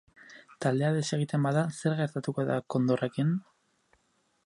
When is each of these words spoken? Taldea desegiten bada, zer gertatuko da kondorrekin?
Taldea 0.65 0.89
desegiten 0.95 1.45
bada, 1.47 1.65
zer 1.81 1.99
gertatuko 2.01 2.49
da 2.51 2.59
kondorrekin? 2.77 3.39